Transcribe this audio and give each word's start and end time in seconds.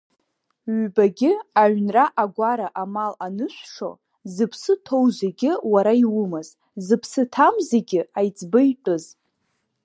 Ҩбагьы, 0.79 1.31
аҩнра-агәара 1.61 2.67
амал 2.81 3.13
анышәшо, 3.25 3.91
зыԥсы 4.33 4.73
ҭоу 4.85 5.05
зегьы 5.19 5.51
уара 5.71 5.93
иумаз, 6.03 6.47
зыԥсы 6.85 7.23
ҭам 7.33 7.55
зегьы 7.69 8.01
аиҵбы 8.19 8.59
итәыз. 8.71 9.03